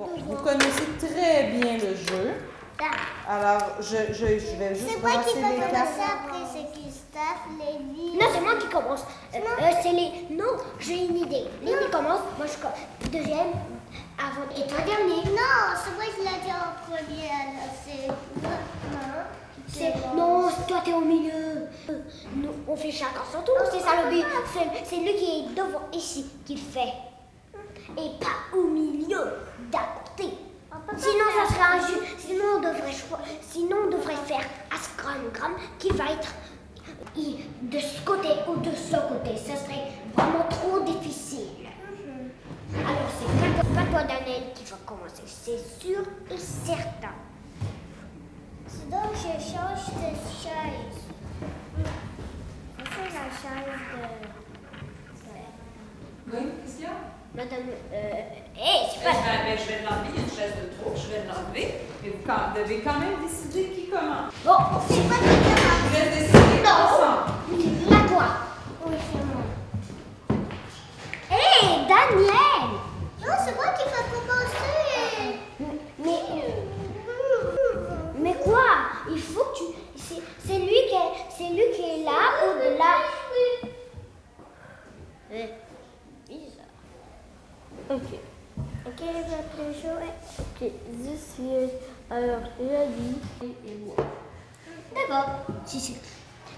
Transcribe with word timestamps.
Bon, 0.00 0.08
vous 0.16 0.36
connaissez 0.42 0.86
très 0.98 1.44
bien 1.52 1.74
le 1.74 1.94
jeu. 1.94 2.32
Alors, 3.28 3.60
je, 3.80 4.14
je, 4.14 4.14
je 4.14 4.56
vais 4.56 4.74
juste 4.74 4.88
C'est 4.88 4.98
moi 4.98 5.10
qui 5.10 5.38
brasser 5.38 5.40
va 5.42 5.48
les 5.50 5.56
commencer 5.56 6.00
après, 6.00 6.38
c'est 6.50 6.80
Gustave, 6.80 7.42
Lévi. 7.58 8.16
Non, 8.16 8.26
c'est 8.32 8.40
moi 8.40 8.54
qui 8.58 8.66
commence. 8.68 9.04
Euh, 9.34 9.38
euh, 9.38 9.64
c'est 9.82 9.92
les. 9.92 10.26
Non, 10.30 10.56
j'ai 10.78 11.04
une 11.04 11.18
idée. 11.18 11.44
Lévi 11.62 11.90
commence, 11.92 12.20
moi 12.38 12.46
je 12.46 12.56
commence. 12.62 12.78
Deuxième, 13.12 13.52
avant. 14.18 14.48
Et 14.56 14.66
toi 14.66 14.78
dernier. 14.86 15.22
Non, 15.36 15.76
c'est 15.84 15.94
moi 15.94 16.04
qui 16.16 16.22
l'ai 16.22 16.40
dit 16.46 16.50
en 16.50 16.90
premier, 16.90 17.28
alors 17.28 17.74
c'est 17.84 18.06
moi. 18.40 18.50
C'est 19.68 19.94
non, 20.16 20.48
toi 20.66 20.78
t'es 20.82 20.94
au 20.94 21.02
milieu. 21.02 21.66
Nous, 22.34 22.50
on 22.66 22.74
fait 22.74 22.90
chacun 22.90 23.20
son 23.30 23.42
tour, 23.42 23.54
c'est 23.70 23.80
ça 23.80 24.02
le 24.02 24.10
but. 24.10 24.24
C'est- 24.54 24.84
C'est 24.86 24.96
lui 24.96 25.14
qui 25.14 25.40
est 25.50 25.54
devant 25.54 25.82
ici 25.92 26.24
qui 26.46 26.54
le 26.54 26.60
fait. 26.60 26.94
Et 27.98 28.10
pas 28.18 28.56
au 28.56 28.64
milieu, 28.64 29.18
côté. 29.70 29.99
Sinon, 30.96 31.24
ça 31.36 31.54
serait 31.54 31.78
injuste. 31.78 32.18
Sinon, 32.18 32.44
on 32.56 32.60
devrait 32.60 32.92
Sinon, 33.42 33.76
on 33.86 33.90
devrait 33.90 34.16
faire 34.16 34.44
Ascronogramme 34.74 35.54
qui 35.78 35.90
va 35.90 36.04
être 36.12 36.32
de 37.16 37.78
ce 37.78 38.00
côté 38.04 38.28
ou 38.48 38.56
de 38.56 38.70
ce 38.74 38.96
côté. 38.96 39.36
Ça 39.36 39.56
serait 39.56 39.92
vraiment 40.14 40.44
trop 40.48 40.80
difficile. 40.80 41.68
Alors, 42.74 43.08
c'est 43.18 43.74
pas 43.74 43.82
toi- 43.90 44.02
Daniel, 44.04 44.52
qui 44.54 44.64
va 44.64 44.76
commencer. 44.86 45.22
C'est 45.26 45.58
sûr 45.80 46.00
et 46.30 46.38
certain. 46.38 47.14
Donc, 48.90 49.10
je 49.14 49.40
change 49.40 49.86
de 49.96 50.10
chaise. 50.40 51.00
C'est 52.76 53.14
la 53.14 53.30
chaise 53.30 53.80
de... 53.92 54.39
Oui, 56.26 56.38
qu'est-ce 56.62 56.76
qu'il 56.76 56.84
y 56.84 56.88
a? 56.88 56.90
Madame, 57.34 57.60
euh, 57.92 58.12
hey, 58.58 58.88
c'est 58.92 59.04
pas. 59.04 59.12
ben, 59.12 59.56
je 59.56 59.68
vais 59.68 59.82
l'enlever, 59.84 60.10
il 60.14 60.16
y 60.16 60.18
a 60.18 60.22
une 60.24 60.30
chaise 60.30 60.54
de 60.60 60.82
trop, 60.82 60.92
je 60.96 61.06
vais 61.08 61.22
l'enlever. 61.26 61.74
Mais 62.02 62.10
vous 62.10 62.18
quand- 62.26 62.52
devez 62.56 62.80
quand 62.80 62.98
même 62.98 63.22
décider 63.22 63.70
qui 63.70 63.88
commence. 63.88 64.32
Bon, 64.44 64.56
C'est 64.88 65.08
pas 65.08 65.14
qui 65.14 65.38
commence. 65.38 65.84
Je 65.86 65.96
vais 65.96 66.10
décider 66.10 66.66
ensemble. 66.66 67.90
là, 67.90 68.08
toi. 68.08 68.26
Oui, 68.86 68.96
c'est 69.12 69.24
moi. 69.24 69.42
Hé, 71.30 71.86
Daniel! 71.88 72.62
Non, 73.20 73.34
c'est 73.44 73.54
moi 73.54 73.68
qui 73.78 73.84
vais 73.84 74.06
commencer. 74.12 75.38
Mais, 75.98 76.20
mais 78.18 78.34
quoi? 78.42 78.66
Il 79.10 79.20
faut 79.20 79.44
que 79.44 79.56
tu. 79.58 79.64
C'est 79.96 80.22
c'est 80.46 80.58
lui, 80.58 80.66
qui 80.88 80.94
est- 80.96 81.30
c'est 81.36 81.50
lui 81.50 81.70
qui 81.76 81.82
est 81.82 82.04
là 82.04 82.20
ou 82.44 82.58
de 82.58 82.76
là? 82.78 82.94
Euh, 85.32 85.46
bizarre. 86.28 86.66
Ok. 87.90 88.18
Ok, 88.86 89.00
votre 89.00 89.80
jouet. 89.80 90.14
Ok, 90.40 90.70
10 90.88 91.38
et 93.42 93.76
moi. 93.84 93.96
D'accord. 94.94 95.46
Si, 95.66 95.80
si. 95.80 95.96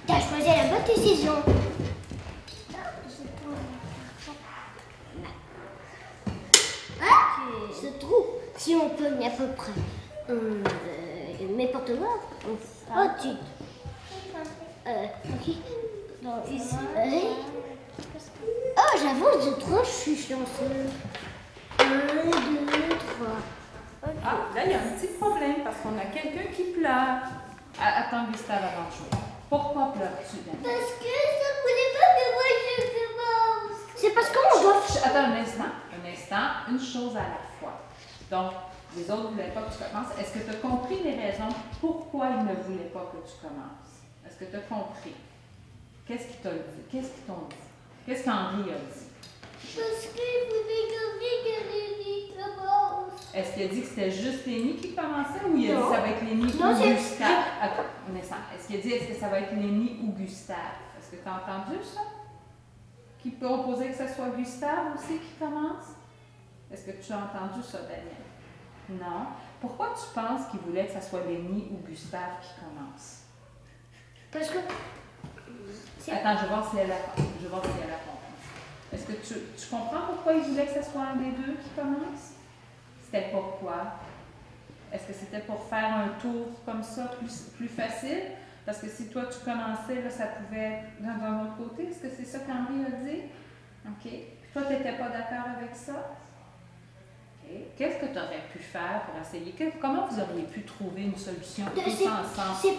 T'as 0.07 0.21
choisi 0.21 0.47
la 0.47 0.65
bonne 0.69 0.85
décision. 0.87 1.33
Hein? 7.01 7.17
Ce 7.81 7.87
trou, 7.99 8.25
si 8.57 8.75
on 8.75 8.89
peut 8.91 9.07
à 9.25 9.31
peu 9.31 9.47
près. 9.57 9.73
Hum, 10.29 10.63
euh, 10.65 11.57
n'importe 11.57 11.97
quoi. 11.99 12.21
Oh, 12.49 13.07
tu. 13.21 13.29
Euh, 14.87 15.07
ok. 15.29 15.49
Ici. 16.51 16.77
Euh, 16.97 17.21
Oh, 18.77 18.99
j'avance 18.99 19.47
de 19.47 19.61
trois, 19.61 19.83
je 19.85 19.91
suis 19.91 20.17
chanceuse. 20.17 20.93
Un, 21.79 21.85
deux, 21.85 22.97
trois. 22.97 23.39
Ah, 24.25 24.37
là, 24.55 24.65
il 24.65 24.71
y 24.71 24.75
a 24.75 24.79
un 24.79 24.97
petit 24.97 25.09
problème 25.19 25.63
parce 25.63 25.77
qu'on 25.79 25.97
a 25.99 26.07
quelqu'un 26.07 26.51
attends, 27.81 28.25
Gustave, 28.31 28.65
avant 28.65 28.89
de 28.89 28.95
jouer. 28.95 29.11
Pourquoi 29.49 29.93
pleures-tu, 29.93 30.37
Daniel? 30.47 30.63
Parce 30.63 30.93
que 30.99 31.15
ça 31.39 31.49
voulait 31.61 31.93
pas 31.93 32.09
que 32.17 32.25
moi 32.33 32.49
je 32.77 32.83
commence. 32.99 33.79
C'est 33.97 34.11
parce 34.11 34.29
qu'on 34.29 34.63
doit. 34.63 34.83
Attends 35.05 35.33
un 35.33 35.37
instant, 35.41 35.73
un 35.93 36.03
instant, 36.11 36.47
une 36.71 36.81
chose 36.81 37.17
à 37.17 37.21
la 37.21 37.41
fois. 37.59 37.81
Donc, 38.31 38.53
les 38.97 39.11
autres 39.11 39.31
ne 39.31 39.35
voulaient 39.35 39.55
pas 39.55 39.63
que 39.63 39.73
tu 39.73 39.79
commences. 39.79 40.19
Est-ce 40.19 40.33
que 40.33 40.45
tu 40.45 40.51
as 40.51 40.61
compris 40.61 41.03
les 41.03 41.17
raisons 41.17 41.49
pourquoi 41.81 42.29
ils 42.31 42.45
ne 42.45 42.55
voulaient 42.63 42.91
pas 42.93 43.11
que 43.13 43.19
tu 43.29 43.35
commences? 43.41 43.93
Est-ce 44.27 44.37
que 44.37 44.45
tu 44.51 44.57
as 44.57 44.61
compris? 44.61 45.15
Qu'est-ce 46.07 46.27
qu'ils 46.29 46.41
t'ont 46.41 46.51
dit? 46.51 46.83
Qu'est-ce 46.91 47.11
qu'ils 47.13 47.25
t'ont 47.25 47.47
dit? 47.49 47.57
Qu'est-ce 48.07 48.25
qu'Henri 48.25 48.73
a 48.73 48.75
dit? 48.75 49.09
Parce 49.77 50.07
qu'il 50.13 50.41
voulait 50.49 50.89
que 50.91 51.03
Lévi 51.21 51.63
commence. 51.71 51.92
Est-ce 53.35 53.55
qu'il 53.55 53.63
a 53.63 53.69
dit 53.69 53.81
que 53.81 53.87
c'était 53.87 54.11
juste 54.11 54.47
Lénie 54.47 54.77
qui 54.77 54.95
commençait 54.95 55.45
ou 55.49 55.57
il 55.57 55.71
a 55.71 55.77
dit 55.77 55.81
que 55.81 55.89
ça 55.95 56.01
va 56.01 56.09
être 56.09 56.25
Lénie 56.25 56.55
Non, 56.59 56.75
ou 56.75 56.95
Gustave? 56.95 57.45
Attends, 57.61 57.83
un 58.11 58.19
instant. 58.19 58.37
Est-ce 58.55 58.67
qu'il 58.67 58.77
a 58.77 58.81
dit 58.81 58.93
est-ce 58.93 59.09
que 59.09 59.15
ça 59.15 59.29
va 59.29 59.41
être 59.41 59.55
Lénie 59.55 60.01
ou 60.03 60.13
Gustave? 60.13 60.57
Est-ce 60.99 61.13
que 61.13 61.23
tu 61.23 61.29
as 61.29 61.33
entendu 61.33 61.79
ça? 61.83 62.01
Qui 63.19 63.31
peut 63.31 63.47
opposer 63.47 63.89
que 63.89 63.97
ce 63.97 64.15
soit 64.15 64.31
Gustave 64.37 64.95
aussi 64.95 65.19
qui 65.19 65.33
commence? 65.39 65.97
Est-ce 66.71 66.85
que 66.87 66.91
tu 66.91 67.13
as 67.13 67.17
entendu 67.17 67.63
ça, 67.63 67.79
Daniel? 67.83 68.23
Non. 68.91 69.27
Pourquoi 69.61 69.95
tu 69.95 70.13
penses 70.15 70.49
qu'il 70.51 70.61
voulait 70.61 70.87
que 70.87 71.01
ce 71.01 71.09
soit 71.09 71.21
Lénie 71.27 71.69
ou 71.71 71.87
Gustave 71.89 72.41
qui 72.43 72.61
commence? 72.61 73.23
Parce 74.31 74.51
que. 74.51 74.59
Attends, 74.59 76.37
je 76.37 76.43
vais 76.43 76.49
voir 76.49 76.71
si 76.71 76.79
elle 76.79 76.91
a, 76.91 76.97
je 77.17 77.43
vais 77.45 77.49
voir 77.49 77.63
si 77.65 77.71
elle 77.83 77.93
a. 77.93 78.95
Est-ce 78.95 79.07
que 79.07 79.13
tu, 79.13 79.35
tu 79.57 79.71
comprends 79.71 80.07
pourquoi 80.07 80.35
il 80.35 80.43
voulait 80.43 80.67
que 80.67 80.83
ce 80.83 80.91
soit 80.91 81.01
un 81.01 81.17
des 81.17 81.31
deux 81.31 81.55
qui 81.55 81.71
commence? 81.75 82.35
C'était 83.13 83.29
pourquoi? 83.31 83.93
Est-ce 84.93 85.07
que 85.09 85.13
c'était 85.13 85.41
pour 85.41 85.63
faire 85.65 85.95
un 85.97 86.09
tour 86.21 86.47
comme 86.65 86.83
ça 86.83 87.05
plus, 87.19 87.49
plus 87.57 87.69
facile? 87.69 88.23
Parce 88.65 88.79
que 88.79 88.89
si 88.89 89.09
toi 89.09 89.25
tu 89.27 89.39
commençais, 89.41 90.01
là, 90.03 90.09
ça 90.11 90.27
pouvait 90.27 90.81
être 90.81 91.03
dans 91.03 91.25
un 91.25 91.43
autre 91.45 91.57
côté. 91.59 91.89
Est-ce 91.89 91.99
que 91.99 92.09
c'est 92.17 92.25
ça 92.25 92.39
qu'Henri 92.41 92.85
a 92.87 92.91
dit? 93.05 93.23
OK. 93.87 94.11
Toi, 94.53 94.63
tu 94.63 94.73
n'étais 94.75 94.93
pas 94.93 95.09
d'accord 95.09 95.47
avec 95.59 95.75
ça? 95.75 95.93
OK. 97.45 97.51
Qu'est-ce 97.77 97.97
que 97.99 98.07
tu 98.13 98.19
aurais 98.19 98.45
pu 98.53 98.59
faire 98.61 99.03
pour 99.07 99.21
essayer? 99.21 99.53
Que- 99.53 99.79
comment 99.81 100.07
vous 100.07 100.21
auriez 100.21 100.45
pu 100.45 100.63
trouver 100.63 101.03
une 101.05 101.17
solution 101.19 101.65
De- 101.67 101.81
tous 101.83 102.07
ensemble? 102.07 102.57
c'est- 102.61 102.79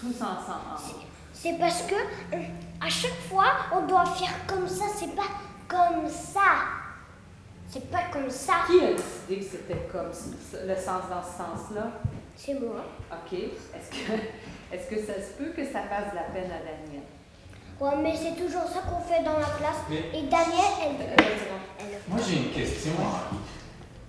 Tous 0.00 0.22
ensemble. 0.22 1.00
C'est 1.32 1.58
parce 1.58 1.82
que 1.82 1.94
euh, 1.94 2.42
à 2.80 2.88
chaque 2.88 3.18
fois, 3.28 3.46
on 3.72 3.86
doit 3.86 4.04
faire 4.06 4.34
comme 4.46 4.68
ça. 4.68 4.84
C'est 4.94 5.14
pas 5.16 5.22
comme 5.68 6.08
ça. 6.08 6.40
C'est 7.72 7.90
pas 7.90 8.02
comme 8.12 8.28
ça. 8.28 8.64
Qui 8.66 8.84
a 8.84 8.92
décidé 8.92 9.38
que 9.38 9.44
c'était 9.44 9.88
comme 9.90 10.12
ça, 10.12 10.58
le 10.66 10.76
sens 10.76 11.08
dans 11.08 11.22
ce 11.22 11.38
sens-là? 11.38 11.90
C'est 12.36 12.54
moi. 12.60 12.84
OK. 13.10 13.32
Est-ce 13.32 13.90
que, 13.90 14.12
est-ce 14.74 14.90
que 14.90 14.96
ça 15.00 15.14
se 15.14 15.32
peut 15.38 15.52
que 15.56 15.64
ça 15.64 15.80
fasse 15.82 16.10
de 16.10 16.16
la 16.16 16.24
peine 16.34 16.50
à 16.50 16.58
Daniel? 16.60 17.02
Ouais, 17.80 17.96
mais 18.02 18.14
c'est 18.14 18.36
toujours 18.36 18.68
ça 18.68 18.80
qu'on 18.82 19.00
fait 19.00 19.22
dans 19.24 19.38
la 19.38 19.46
classe. 19.46 19.82
Mais- 19.88 20.08
Et 20.18 20.22
Daniel, 20.24 20.72
elle. 20.82 21.00
Euh, 21.00 21.14
elle, 21.18 21.86
elle- 21.86 21.98
Moi, 22.08 22.18
j'ai 22.28 22.36
une 22.36 22.50
question, 22.52 22.92
Henri. 23.00 23.38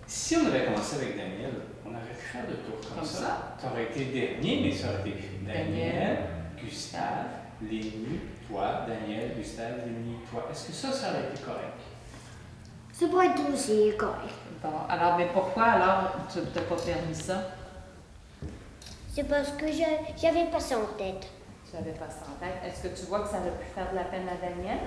Si 0.05 0.35
on 0.35 0.47
avait 0.47 0.65
commencé 0.65 0.97
avec 0.97 1.15
Daniel, 1.17 1.51
on 1.85 1.89
aurait 1.89 2.01
pu 2.13 2.15
faire 2.31 2.43
le 2.49 2.55
tour 2.57 2.75
comme, 2.81 2.97
Comme 2.99 3.05
ça. 3.05 3.55
Tu 3.59 3.65
aurais 3.65 3.83
été 3.85 4.05
dernier, 4.05 4.61
mais 4.63 4.71
ça 4.75 4.89
aurait 4.89 5.09
été 5.09 5.39
Daniel, 5.45 5.65
Daniel. 5.71 6.17
Gustave, 6.57 7.27
Lénie, 7.61 8.19
toi, 8.47 8.85
Daniel, 8.87 9.31
Gustave, 9.37 9.77
Lénie, 9.85 10.17
toi. 10.29 10.47
Est-ce 10.51 10.67
que 10.67 10.73
ça, 10.73 10.91
ça 10.91 11.09
aurait 11.11 11.29
été 11.31 11.41
correct? 11.41 11.79
Ça 12.93 13.07
pourrait 13.07 13.27
être 13.27 13.41
aussi 13.51 13.91
correct. 13.97 14.33
Bon, 14.61 14.69
alors, 14.87 15.17
mais 15.17 15.27
pourquoi 15.33 15.63
alors 15.63 16.11
tu 16.31 16.39
n'as 16.39 16.61
pas 16.61 16.75
permis 16.75 17.15
ça? 17.15 17.41
C'est 19.13 19.27
parce 19.27 19.51
que 19.51 19.67
je- 19.67 20.19
j'avais 20.21 20.45
pas 20.45 20.59
ça 20.59 20.77
en 20.77 20.85
tête. 20.97 21.27
Tu 21.69 21.75
n'avais 21.75 21.91
pas 21.91 22.09
ça 22.09 22.25
en 22.31 22.39
tête. 22.39 22.55
Est-ce 22.65 22.83
que 22.87 22.99
tu 22.99 23.05
vois 23.07 23.21
que 23.21 23.29
ça 23.29 23.39
aurait 23.39 23.49
pu 23.59 23.65
faire 23.73 23.89
de 23.91 23.95
la 23.95 24.03
peine 24.05 24.27
à 24.29 24.35
Daniel? 24.35 24.79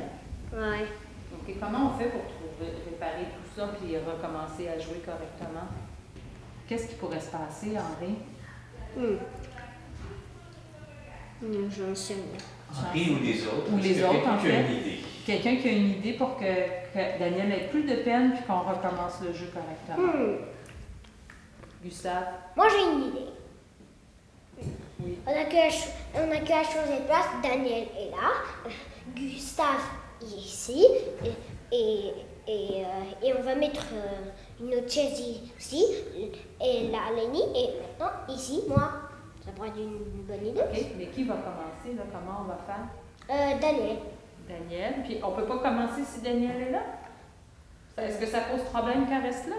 Ouais. 0.52 0.86
OK. 1.34 1.54
Comment 1.60 1.92
on 1.94 1.98
fait 1.98 2.06
pour 2.10 2.22
trouver, 2.22 2.72
réparer 2.86 3.24
tout 3.24 3.60
ça 3.60 3.68
puis 3.78 3.96
recommencer 3.98 4.68
à 4.68 4.78
jouer 4.78 5.02
correctement? 5.04 5.66
Qu'est-ce 6.68 6.88
qui 6.88 6.94
pourrait 6.94 7.20
se 7.20 7.30
passer, 7.30 7.76
Henri? 7.76 8.14
Hmm. 8.96 9.18
Hmm, 11.42 11.68
J'en 11.70 11.94
sais 11.94 12.14
rien. 12.14 12.88
Henri 12.88 13.10
ou 13.14 13.22
les 13.22 13.46
autres? 13.46 13.72
Ou 13.72 13.76
les 13.78 14.02
autres, 14.02 14.28
en 14.28 14.38
fait. 14.38 14.60
une 14.64 14.76
idée? 14.78 15.00
Quelqu'un 15.26 15.56
qui 15.56 15.68
a 15.68 15.72
une 15.72 15.90
idée 15.90 16.12
pour 16.12 16.36
que, 16.36 16.44
que 16.44 17.18
Daniel 17.18 17.50
ait 17.52 17.66
plus 17.68 17.82
de 17.82 17.96
peine 17.96 18.32
puis 18.34 18.44
qu'on 18.44 18.60
recommence 18.60 19.20
le 19.22 19.32
jeu 19.32 19.48
correctement. 19.52 20.06
Hmm. 20.12 20.36
Gustave? 21.82 22.26
Moi, 22.54 22.66
j'ai 22.70 22.92
une 22.92 23.04
idée. 23.08 23.30
Oui. 25.00 25.18
On 25.26 25.30
a 25.30 25.44
qu'à 25.44 25.68
ch- 25.70 25.90
on 26.14 26.30
a 26.30 26.36
qu'à 26.38 26.62
changer 26.62 27.00
de 27.00 27.06
place. 27.06 27.26
Daniel 27.42 27.88
est 27.98 28.10
là. 28.12 28.70
Gustave 29.14 29.82
est 30.22 30.26
ici. 30.26 30.86
Et, 31.24 31.76
et, 31.76 32.12
et, 32.46 32.84
euh, 32.84 33.26
et 33.26 33.32
on 33.36 33.42
va 33.42 33.54
mettre 33.56 33.84
euh, 33.92 34.30
une 34.64 34.74
autre 34.76 34.90
chaise 34.90 35.20
ici. 35.58 35.84
Et 36.64 36.88
là, 36.88 36.98
Lenny. 37.16 37.42
Et 37.54 37.68
maintenant, 37.80 38.12
ici, 38.28 38.62
moi. 38.68 38.92
Ça 39.44 39.50
pourrait 39.52 39.68
être 39.68 39.78
une 39.78 40.22
bonne 40.26 40.46
idée. 40.46 40.60
OK. 40.60 40.86
Mais 40.96 41.06
qui 41.06 41.24
va 41.24 41.34
commencer, 41.34 41.96
là? 41.96 42.02
Comment 42.12 42.42
on 42.42 42.44
va 42.44 42.58
faire? 42.64 42.86
Euh, 43.28 43.58
Daniel. 43.60 43.96
Daniel. 44.48 45.02
Puis 45.04 45.18
on 45.22 45.32
peut 45.32 45.44
pas 45.44 45.58
commencer 45.58 46.02
si 46.04 46.20
Daniel 46.20 46.60
est 46.60 46.70
là? 46.70 46.82
Est-ce 47.98 48.18
que 48.18 48.26
ça 48.26 48.40
pose 48.40 48.62
problème 48.64 49.06
qu'elle 49.08 49.22
reste 49.22 49.48
là? 49.48 49.56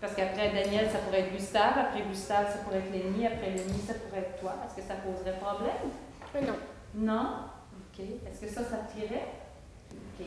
Parce 0.00 0.14
qu'après 0.14 0.48
Daniel, 0.50 0.88
ça 0.90 0.98
pourrait 0.98 1.20
être 1.20 1.32
Gustave, 1.36 1.78
après 1.78 2.02
Gustave, 2.08 2.50
ça 2.50 2.58
pourrait 2.64 2.78
être 2.78 2.90
Lénie, 2.92 3.26
après 3.26 3.50
Lénie, 3.50 3.80
ça 3.86 3.92
pourrait 3.94 4.20
être 4.20 4.40
toi. 4.40 4.54
Est-ce 4.64 4.76
que 4.76 4.82
ça 4.88 4.94
poserait 4.94 5.38
problème? 5.38 5.92
Euh, 6.36 6.40
Non. 6.40 6.56
Non? 6.94 7.28
OK. 7.76 8.00
Est-ce 8.00 8.40
que 8.40 8.48
ça, 8.48 8.62
ça 8.62 8.78
tirait? 8.94 9.26
OK. 9.92 10.26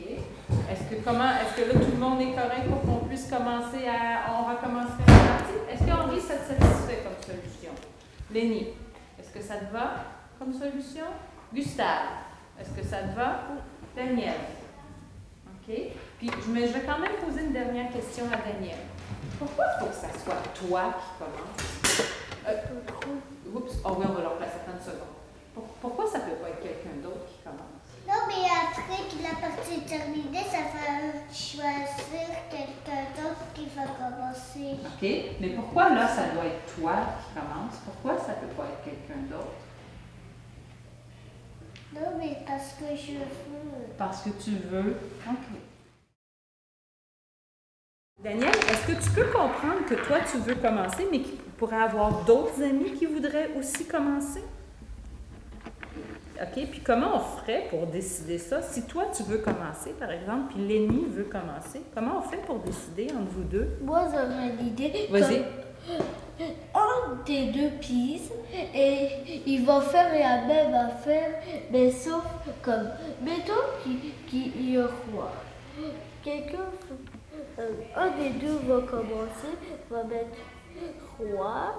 Est-ce 0.70 0.94
que 0.94 1.02
comment 1.04 1.28
est-ce 1.30 1.56
que 1.60 1.68
là 1.72 1.74
tout 1.84 1.90
le 1.90 1.96
monde 1.98 2.20
est 2.20 2.34
correct 2.34 2.68
pour 2.68 2.82
qu'on 2.82 3.06
puisse 3.06 3.28
commencer 3.28 3.88
à. 3.88 4.30
On 4.32 4.44
recommencerait 4.54 5.02
la 5.08 5.38
partie? 5.38 5.58
Est-ce 5.72 5.84
qu'Henri, 5.84 6.20
ça 6.20 6.34
te 6.36 6.52
satisfait 6.54 7.02
comme 7.02 7.20
solution? 7.20 7.72
Lénie, 8.30 8.68
est-ce 9.18 9.30
que 9.32 9.40
ça 9.42 9.56
te 9.56 9.72
va 9.72 9.94
comme 10.38 10.52
solution? 10.52 11.06
Gustave, 11.52 12.23
est-ce 12.60 12.70
que 12.70 12.86
ça 12.86 12.98
te 12.98 13.14
va? 13.16 13.40
Daniel. 13.96 14.34
OK? 15.46 15.74
Puis 16.18 16.30
je, 16.30 16.50
mais 16.50 16.66
je 16.68 16.72
vais 16.74 16.82
quand 16.86 16.98
même 16.98 17.16
poser 17.24 17.44
une 17.44 17.52
dernière 17.52 17.90
question 17.92 18.24
à 18.26 18.36
Daniel. 18.36 18.78
Pourquoi 19.38 19.64
il 19.76 19.80
faut 19.80 19.86
que 19.90 19.94
ça 19.94 20.08
soit 20.22 20.42
toi 20.66 20.94
qui 20.98 21.18
commence? 21.18 22.02
Euh, 22.46 23.54
oups, 23.54 23.72
oh 23.84 23.96
oui, 23.98 24.04
on 24.08 24.12
va 24.12 24.20
leur 24.20 24.36
placer 24.36 24.58
30 24.66 24.82
secondes. 24.82 25.14
Pour- 25.54 25.64
pourquoi 25.80 26.06
ça 26.10 26.18
ne 26.18 26.24
peut 26.24 26.36
pas 26.42 26.48
être 26.50 26.60
quelqu'un 26.62 26.96
d'autre 27.02 27.26
qui 27.28 27.38
commence? 27.42 27.70
Non, 28.06 28.28
mais 28.28 28.44
après 28.44 29.00
que 29.08 29.16
la 29.22 29.40
partie 29.40 29.80
est 29.80 29.88
terminée, 29.88 30.44
ça 30.50 30.58
va 30.76 31.24
choisir 31.32 32.28
quelqu'un 32.50 33.02
d'autre 33.16 33.40
qui 33.54 33.66
va 33.74 33.84
commencer. 33.96 34.76
OK? 34.84 35.36
Mais 35.40 35.48
pourquoi 35.56 35.88
là, 35.90 36.06
ça 36.08 36.28
doit 36.34 36.44
être 36.44 36.74
toi 36.76 36.96
qui 37.24 37.40
commence? 37.40 37.74
Pourquoi 37.86 38.18
ça 38.20 38.32
ne 38.36 38.46
peut 38.46 38.52
pas 38.54 38.64
être 38.68 38.84
quelqu'un 38.84 39.22
d'autre? 39.30 39.56
Non, 41.94 42.18
mais 42.18 42.38
parce 42.46 42.72
que 42.72 42.96
je 42.96 43.12
veux. 43.12 43.94
Parce 43.96 44.22
que 44.22 44.30
tu 44.30 44.50
veux. 44.52 44.96
OK. 45.28 45.58
Daniel, 48.22 48.48
est-ce 48.48 48.86
que 48.86 49.02
tu 49.02 49.10
peux 49.10 49.26
comprendre 49.26 49.84
que 49.86 49.94
toi, 49.94 50.18
tu 50.28 50.38
veux 50.38 50.54
commencer, 50.54 51.06
mais 51.10 51.20
qu'il 51.20 51.38
pourrait 51.58 51.82
avoir 51.82 52.24
d'autres 52.24 52.62
amis 52.62 52.92
qui 52.92 53.06
voudraient 53.06 53.50
aussi 53.56 53.86
commencer? 53.86 54.42
OK, 56.40 56.66
puis 56.70 56.80
comment 56.80 57.16
on 57.16 57.20
ferait 57.20 57.66
pour 57.70 57.86
décider 57.86 58.38
ça? 58.38 58.60
Si 58.60 58.82
toi, 58.86 59.06
tu 59.16 59.22
veux 59.22 59.38
commencer, 59.38 59.90
par 59.98 60.10
exemple, 60.10 60.54
puis 60.54 60.66
Lenny 60.66 61.04
veut 61.08 61.24
commencer, 61.24 61.82
comment 61.94 62.18
on 62.18 62.22
fait 62.22 62.38
pour 62.38 62.58
décider 62.58 63.08
entre 63.12 63.30
vous 63.30 63.44
deux? 63.44 63.68
Moi, 63.82 64.08
j'aurais 64.10 64.50
l'idée. 64.60 65.06
Vas-y. 65.10 65.44
comme 66.72 66.73
des 67.26 67.46
deux 67.46 67.70
pistes 67.80 68.32
et 68.74 69.08
il 69.46 69.64
va 69.64 69.80
faire 69.80 70.12
la 70.12 70.46
même 70.46 70.74
affaire, 70.74 71.40
mais 71.70 71.90
sauf 71.90 72.24
comme. 72.62 72.88
Mettons 73.22 73.52
qu'il 73.82 73.98
qu'il 74.26 74.70
y 74.70 74.78
a 74.78 74.86
roi. 75.12 75.30
Quelqu'un. 76.22 76.58
euh, 77.58 77.70
un 77.96 78.10
des 78.16 78.30
deux 78.30 78.58
va 78.66 78.80
commencer, 78.82 79.52
va 79.90 80.04
mettre 80.04 80.38
roi, 81.18 81.74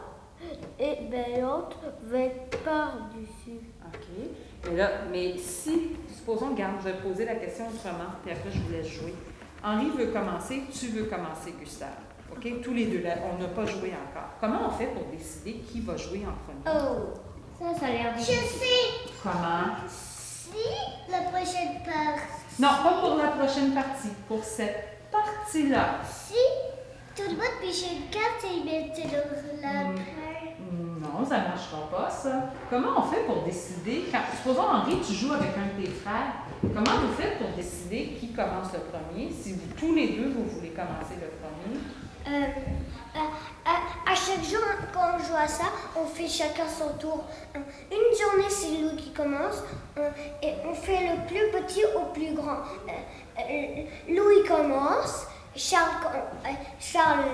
et 0.79 0.97
ben 1.09 1.41
l'autre 1.41 1.79
va 2.03 2.19
être 2.19 2.57
par-dessus. 2.63 3.59
OK. 3.87 4.71
Et 4.71 4.75
là, 4.75 4.89
mais 5.11 5.37
si, 5.37 5.91
supposons, 6.13 6.51
regarde, 6.51 6.75
je 6.79 6.89
vais 6.89 6.97
poser 6.97 7.25
la 7.25 7.35
question 7.35 7.65
autrement, 7.67 8.11
puis 8.23 8.31
après, 8.31 8.49
je 8.51 8.59
vous 8.59 8.71
laisse 8.71 8.87
jouer. 8.87 9.13
Henri 9.63 9.89
veut 9.89 10.07
commencer, 10.07 10.63
tu 10.71 10.87
veux 10.87 11.05
commencer, 11.05 11.53
Gustave. 11.59 11.89
OK? 12.31 12.61
Tous 12.63 12.73
les 12.73 12.85
deux, 12.85 13.01
là, 13.01 13.15
on 13.33 13.41
n'a 13.41 13.47
pas 13.49 13.65
joué 13.65 13.93
encore. 13.93 14.29
Comment 14.39 14.67
on 14.67 14.71
fait 14.71 14.87
pour 14.87 15.05
décider 15.05 15.53
qui 15.59 15.81
va 15.81 15.95
jouer 15.97 16.25
en 16.25 16.33
premier? 16.45 16.77
Oh, 16.77 17.13
ça, 17.59 17.79
ça 17.79 17.85
a 17.85 17.89
l'air 17.89 18.13
Je 18.17 18.23
sais 18.23 19.11
Comment? 19.23 19.75
si 19.87 20.51
la 21.11 21.21
prochaine 21.31 21.81
partie. 21.83 22.61
Non, 22.61 22.69
pas 22.83 22.99
pour 23.01 23.15
la 23.17 23.29
prochaine 23.29 23.73
partie, 23.73 24.09
pour 24.27 24.43
cette 24.43 25.09
partie-là. 25.11 25.99
Si 26.03 26.35
tout 27.15 27.23
le 27.29 27.35
monde 27.35 27.59
piche 27.61 27.83
une 27.91 28.09
carte 28.09 28.43
et 28.45 28.57
il 28.57 28.65
met 28.65 28.91
dans 28.93 29.61
la 29.61 29.93
paire. 29.93 30.55
Non, 31.01 31.25
ça 31.25 31.39
ne 31.39 31.43
marchera 31.47 31.89
pas, 31.89 32.09
ça. 32.09 32.51
Comment 32.69 32.99
on 32.99 33.01
fait 33.03 33.23
pour 33.25 33.43
décider, 33.43 34.05
quand, 34.11 34.19
supposons, 34.35 34.67
Henri, 34.67 34.97
tu 35.05 35.13
joues 35.13 35.33
avec 35.33 35.51
un 35.57 35.79
de 35.79 35.85
tes 35.85 35.91
frères, 35.91 36.33
comment 36.61 36.99
vous 37.01 37.13
faites 37.13 37.37
pour 37.39 37.49
décider 37.55 38.17
qui 38.19 38.33
commence 38.33 38.73
le 38.73 38.79
premier, 38.79 39.31
si 39.31 39.53
vous, 39.53 39.67
tous 39.77 39.93
les 39.95 40.09
deux, 40.09 40.29
vous 40.29 40.45
voulez 40.45 40.69
commencer 40.69 41.15
le 41.21 41.29
premier? 41.39 41.79
Euh, 42.27 42.45
à, 43.15 44.11
à- 44.11 44.15
chaque 44.15 44.43
jour, 44.43 44.61
quand 44.93 45.01
on 45.15 45.19
joue 45.23 45.35
à 45.37 45.47
ça, 45.47 45.65
on 45.95 46.05
fait 46.05 46.27
chacun 46.27 46.67
son 46.67 46.97
tour. 46.97 47.23
Euh, 47.55 47.59
Une 47.91 48.17
journée, 48.17 48.49
c'est 48.49 48.81
Louis 48.81 48.95
qui 48.97 49.11
commence 49.11 49.61
euh, 49.97 50.09
et 50.41 50.53
on 50.67 50.73
fait 50.73 51.01
le 51.09 51.27
plus 51.27 51.51
petit 51.61 51.83
au 51.95 52.11
plus 52.13 52.33
grand. 52.33 52.59
Euh, 52.87 53.39
euh, 53.39 53.83
Louis 54.09 54.43
commence, 54.47 55.27
Charles, 55.55 55.91
euh, 56.45 56.49
Charles 56.79 57.25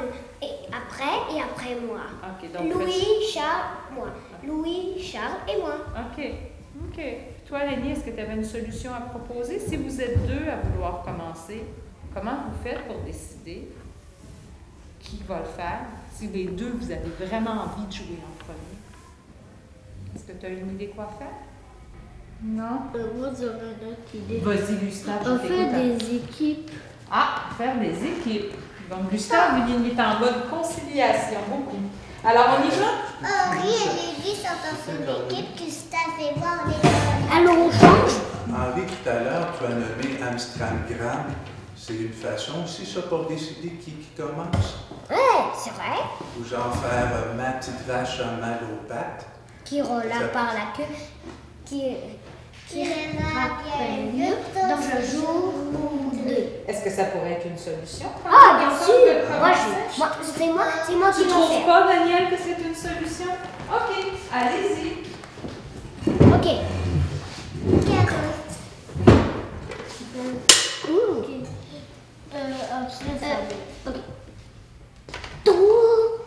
et 0.42 0.48
après 0.70 1.36
et 1.36 1.42
après 1.42 1.76
moi. 1.86 2.02
Donc... 2.54 2.74
Louis, 2.74 3.24
Charles, 3.34 3.68
moi. 3.96 4.08
Louis, 4.46 5.02
Charles 5.02 5.38
et 5.48 5.58
moi. 5.60 5.76
OK. 5.96 6.26
OK. 6.90 7.04
Toi, 7.48 7.66
Lénie, 7.66 7.92
est-ce 7.94 8.02
que 8.06 8.12
tu 8.12 8.20
avais 8.20 8.34
une 8.36 8.44
solution 8.44 8.92
à 8.94 9.02
proposer? 9.02 9.60
Si 9.60 9.78
vous 9.78 10.02
êtes 10.02 10.26
deux 10.28 10.50
à 10.50 10.58
vouloir 10.68 11.04
commencer, 11.04 11.64
comment 12.14 12.38
vous 12.50 12.64
faites 12.64 12.86
pour 12.88 12.98
décider? 13.00 13.70
Qui 15.02 15.22
va 15.28 15.40
le 15.40 15.46
faire? 15.46 15.80
Si 16.14 16.28
les 16.28 16.46
deux, 16.46 16.74
vous 16.80 16.92
avez 16.92 17.10
vraiment 17.26 17.52
envie 17.64 17.88
de 17.88 17.92
jouer 17.92 18.20
en 18.24 18.44
premier. 18.44 18.78
Est-ce 20.16 20.24
que 20.26 20.34
tu 20.40 20.46
as 20.46 20.50
une 20.50 20.72
idée 20.72 20.88
quoi 20.96 21.10
faire? 21.18 21.28
Non? 22.44 22.82
Euh, 22.96 23.08
moi, 23.18 23.30
j'aurais 23.40 23.76
une 23.82 23.88
autre 23.92 24.16
idée. 24.16 24.40
Vas-y, 24.40 24.76
Gustave, 24.86 25.22
On 25.26 25.40
fait 25.40 25.48
t'écoute. 25.48 25.98
des 26.08 26.16
équipes. 26.16 26.72
Ah, 27.12 27.50
faire 27.58 27.80
des 27.80 28.06
équipes. 28.06 28.54
Donc, 28.90 29.10
Gustave, 29.12 29.70
il 29.70 29.88
est 29.92 30.02
en 30.02 30.20
mode 30.20 30.50
conciliation, 30.50 31.40
beaucoup. 31.50 31.78
Alors, 32.24 32.60
on 32.60 32.68
y 32.68 32.70
va? 32.72 32.92
Henri 33.24 33.70
et 33.70 34.22
Lévi 34.22 34.36
sont 34.36 34.58
dans 34.62 34.94
une 34.94 35.26
équipe, 35.30 35.56
Gustave 35.58 36.20
et 36.20 36.38
moi, 36.40 36.50
on 36.66 36.70
est 36.70 36.82
dans 36.84 37.52
Alors 37.52 37.66
on 37.68 37.72
change? 37.72 38.20
Henri, 38.50 38.82
tout 38.86 39.10
à 39.10 39.20
l'heure, 39.24 39.54
tu 39.58 39.66
as 39.66 39.70
nommé 39.70 40.22
Amstramgram. 40.30 41.26
C'est 41.84 41.94
une 41.96 42.14
façon 42.14 42.64
aussi, 42.64 42.86
ça, 42.86 43.02
pour 43.02 43.26
décider 43.26 43.70
qui, 43.72 43.92
qui 43.92 44.10
commence. 44.16 44.76
Ouais, 45.10 45.16
c'est 45.58 45.72
vrai. 45.72 45.98
Ou 46.40 46.44
genre 46.46 46.76
faire 46.76 47.10
euh, 47.12 47.34
ma 47.36 47.54
petite 47.54 47.82
vache 47.88 48.20
a 48.20 48.40
mal 48.40 48.60
aux 48.72 48.88
pattes. 48.88 49.26
Qui 49.66 49.82
relâche 49.82 50.32
par 50.32 50.54
la 50.54 50.68
queue, 50.78 50.84
qui, 51.66 51.96
qui 52.68 52.84
rappelle 52.84 54.14
mieux 54.14 54.36
dans 54.54 54.78
le 54.78 55.06
jour 55.06 55.54
ou 55.74 56.12
deux. 56.16 56.50
Est-ce 56.68 56.84
que 56.84 56.90
ça 56.92 57.06
pourrait 57.06 57.32
être 57.34 57.48
une 57.48 57.58
solution? 57.58 58.08
Ah, 58.28 58.60
bien 58.60 58.78
sûr. 58.78 59.40
Moi, 59.40 59.52
je- 59.54 59.98
moi, 59.98 60.10
c'est 60.22 60.48
moi, 60.52 60.66
c'est 60.86 60.96
moi 60.96 61.10
Tu 61.16 61.24
qui 61.24 61.30
trouves 61.30 61.66
pas, 61.66 61.88
Daniel, 61.88 62.30
que 62.30 62.36
c'est 62.38 62.64
une 62.64 62.76
solution? 62.76 63.34
OK, 63.74 64.06
allez-y. 64.32 64.98
Ok. 66.08 66.48
quatre. 67.88 68.14
Ok. 70.88 71.28
Euh, 72.34 72.38
après, 72.72 73.20
ça 73.20 73.90
Ok. 73.90 73.96
Tour. 75.44 76.20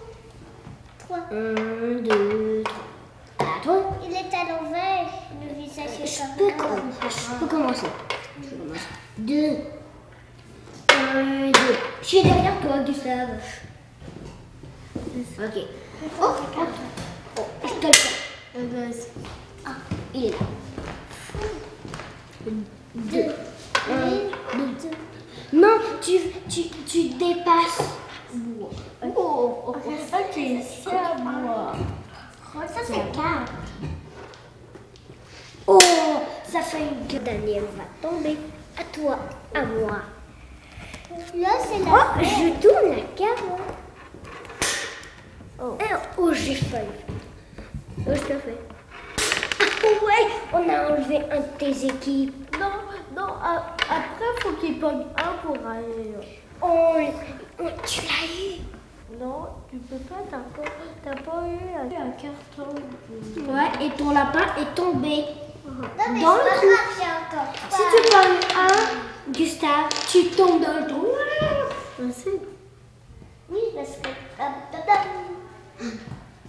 Trois. 0.99 1.19
Un, 1.31 2.03
deux, 2.03 2.63
trois. 2.65 3.47
À 3.47 3.63
toi. 3.65 3.75
Il 4.05 4.13
est 4.13 4.35
à 4.35 4.45
l'envers, 4.53 5.09
le 5.41 5.63
visage 5.63 5.91
Je 5.99 6.03
est 6.05 6.37
peux, 6.37 6.51
comme 6.63 6.93
ça. 6.93 7.01
com- 7.01 7.11
je 7.11 7.39
peux 7.41 7.47
commencer. 7.47 7.87
Je 8.43 8.49
peux 8.49 8.57
commencer. 8.57 8.81
Deux. 9.19 9.57
Un, 10.95 11.51
deux. 11.51 11.77
Je 12.05 12.09
suis 12.11 12.23
derrière 12.23 12.61
toi, 12.61 12.81
Gustave. 12.85 13.31
Ok. 15.39 15.57
Oh, 16.21 16.35
oh, 16.59 16.67
oh, 17.39 17.43
je 17.63 17.73
te 17.81 17.87
le 17.87 17.93
fais. 17.95 19.11
Ah, 19.65 19.71
il 20.13 20.27
est 20.27 20.31
là. 20.31 20.37
Deux. 22.95 23.35
Un, 23.91 24.11
deux. 24.59 24.91
Non, 25.55 25.79
tu, 26.03 26.19
tu, 26.47 26.69
tu 26.87 27.09
dépasses. 27.15 27.97
Oh, 28.35 28.69
oh, 29.03 29.65
oh. 29.67 29.75
ok, 29.75 30.35
c'est 30.35 30.91
à 30.91 31.15
moi. 31.23 31.73
Ça 32.69 32.83
fait 32.83 33.13
quatre. 33.15 33.53
Oh, 35.67 35.79
ça 36.47 36.61
fait 36.61 36.83
une 36.83 37.07
que 37.09 37.25
Daniel 37.25 37.65
va 37.75 37.85
tomber. 38.07 38.37
À 38.77 38.85
toi, 38.93 39.19
à 39.55 39.65
moi. 39.65 40.03
Là, 41.37 41.49
c'est 41.61 41.79
la 41.85 41.91
Oh, 41.93 42.23
je 42.23 42.61
tourne 42.61 42.91
la 42.91 43.03
carte. 43.17 43.45
Oh, 45.61 45.77
oh 46.19 46.33
j'ai 46.33 46.55
failli. 46.55 46.89
Oh, 48.07 48.11
je 48.15 48.21
te 48.21 48.39
fais. 48.39 48.59
Ah, 49.61 50.05
ouais, 50.05 50.27
on 50.53 50.69
a 50.69 50.91
enlevé 50.93 51.19
un 51.31 51.41
de 51.41 51.59
tes 51.59 51.87
équipes. 51.87 52.57
Non, 52.59 52.71
non, 53.17 53.29
a- 53.43 53.75
après, 53.89 54.41
faut 54.43 54.53
qu'il 54.55 54.79
pogne 54.81 55.05
un 55.17 55.33
pour 55.47 55.57
aller 55.67 56.13
là. 56.13 56.25
Oh, 56.63 56.95
oh, 57.61 57.69
tu 57.87 58.01
l'as 58.03 58.27
eu. 58.27 58.61
Non, 59.21 59.47
tu 59.71 59.77
peux 59.79 59.97
pas, 59.97 60.17
t'as 60.31 60.39
pas, 60.39 60.71
t'as 61.05 61.23
pas 61.23 61.43
eu 61.47 61.77
un, 61.79 61.87
un 61.87 62.11
carton. 62.13 62.75
Ouais, 63.53 63.87
et 63.87 63.91
ton 63.91 64.11
lapin 64.11 64.47
est 64.61 64.75
tombé. 64.75 65.25
Non, 65.67 65.73
mais 66.13 66.21
Dans 66.21 66.37
c'est 66.37 66.45
le 66.45 66.51
pas 66.51 66.57
trou. 66.57 66.67
grave, 66.69 67.23
encore 67.33 67.51
Si 67.71 67.83
tu 67.91 67.99
pognes 68.11 68.43
un, 68.61 68.79
Gustave, 69.33 69.89
tu 70.11 70.21
tombes 70.37 70.61
dans 70.63 70.77
le 70.81 70.87
trou. 70.87 71.07
Oui, 73.51 73.61
parce 73.75 73.95
que. 73.97 74.09
Hop. 74.41 74.55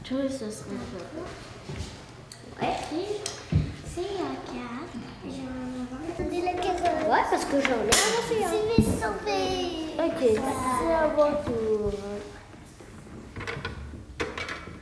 Toi, 0.03 0.19
ce 0.29 0.37
serait 0.37 0.51
ça. 0.51 0.65
Ouais. 2.61 2.75
C'est 3.85 4.01
un 4.01 4.35
4. 4.45 4.53
J'en 5.25 5.31
ai 5.31 5.33
On 6.19 6.21
dit 6.29 6.41
la 6.41 6.53
carotte. 6.53 7.09
Ouais, 7.09 7.23
parce 7.29 7.45
que 7.45 7.57
j'en 7.61 7.69
ai 7.69 7.73
un. 7.73 7.77
Tu 8.27 8.33
vais 8.35 8.83
sauver. 8.83 9.43
Ok, 9.97 10.21
c'est 10.21 10.93
à 10.93 10.95
mon 11.07 11.31
tour. 11.43 11.91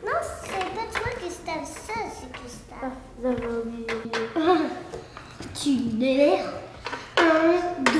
Non, 0.05 0.19
c'est 0.43 0.51
pas 0.51 0.87
toi, 0.91 1.09
Gustave. 1.21 1.65
Ça, 1.65 1.93
c'est 2.13 2.31
Gustave. 2.41 2.95
J'avais 3.23 3.47
oublié. 3.47 3.87
Tu 5.55 5.69
m'énerves. 5.97 6.59
1, 7.15 7.21
2. 7.85 7.91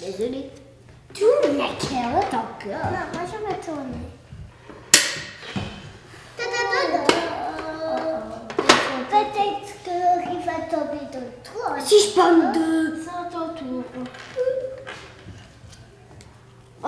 Désolée. 0.00 0.50
Tourne 1.12 1.58
la 1.58 1.68
carotte 1.76 2.32
encore. 2.32 2.86
Non, 2.92 3.04
moi, 3.12 3.24
je 3.26 3.38
vais 3.44 3.60
tourner. 3.60 4.06
Ta. 6.38 6.44
Peut-être 9.10 9.70
qu'il 9.84 10.40
va 10.46 10.56
tomber 10.70 11.04
dans 11.12 11.30
toi. 11.44 11.68
Si 11.80 11.96
je 12.00 12.08
pomme 12.14 12.52
2. 12.54 13.02
C'est 13.02 13.10
à 13.10 13.12
ton 13.30 13.48
tour. 13.54 13.84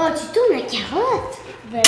Oh, 0.03 0.07
tu 0.17 0.27
tournes 0.33 0.59
la 0.59 0.63
carotte. 0.63 1.39
Ben. 1.71 1.83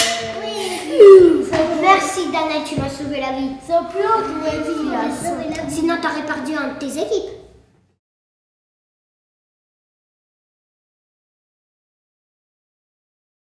Merci 1.80 2.26
Dana, 2.26 2.62
tu 2.66 2.78
m'as 2.78 2.90
sauvé 2.90 3.20
la 3.20 3.32
vie. 3.32 3.52
c'est 3.66 3.72
plus 3.72 4.06
haut 4.06 4.20
que 4.20 4.44
la 4.44 4.58
vie, 4.58 4.90
là. 4.90 5.64
Sinon, 5.68 5.94
t'aurais 6.02 6.26
perdu 6.26 6.52
un 6.54 6.74
de 6.74 6.78
tes 6.78 7.00
équipes. 7.00 7.41